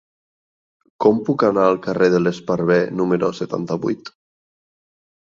[1.05, 4.15] Com puc anar al carrer de l'Esparver número setanta-vuit?